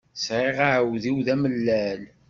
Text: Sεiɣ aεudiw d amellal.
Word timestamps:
Sεiɣ 0.25 0.57
aεudiw 0.69 1.17
d 1.25 1.27
amellal. 1.33 2.01